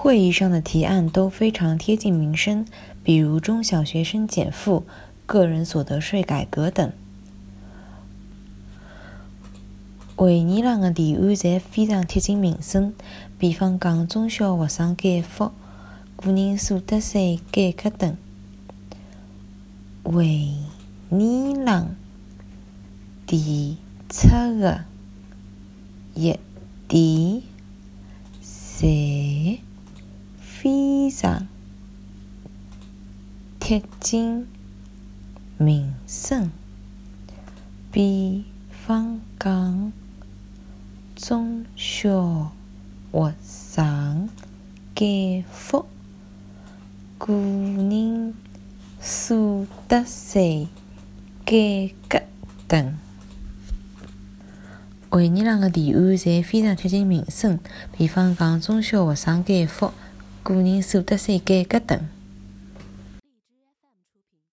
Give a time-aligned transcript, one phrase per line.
[0.00, 2.64] 会议上的提案都非常贴近民生，
[3.02, 4.86] 比如中小学生减负、
[5.26, 6.92] 个人所得税改革等。
[10.14, 12.94] 会议上的提案侪非常贴近民生，
[13.40, 15.50] 比方讲中小学生减负、
[16.14, 18.16] 个人所得税改革等。
[20.04, 20.28] 会
[21.10, 21.90] 议上
[23.26, 23.76] 提
[24.08, 24.28] 出
[24.60, 24.84] 的
[26.14, 26.38] 议
[26.86, 27.42] 题
[31.18, 31.48] 非常
[33.58, 34.46] 贴近
[35.56, 36.52] 民生，
[37.90, 39.92] 比方讲
[41.16, 42.52] 中小
[43.10, 44.28] 学生
[44.94, 45.86] 减负、
[47.18, 48.32] 个人
[49.00, 50.68] 所得税
[51.44, 52.22] 改革
[52.68, 52.96] 等。
[55.10, 57.58] 会议上的提案侪非常贴近民生，
[57.96, 59.92] 比方讲中小学生减负、
[60.48, 62.17] 个人所得税改革等。